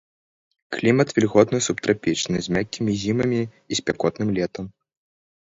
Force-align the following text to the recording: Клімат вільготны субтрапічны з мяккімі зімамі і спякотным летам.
Клімат 0.77 1.09
вільготны 1.17 1.59
субтрапічны 1.65 2.37
з 2.47 2.57
мяккімі 2.57 2.91
зімамі 3.03 3.41
і 3.47 3.73
спякотным 3.83 4.35
летам. 4.41 4.65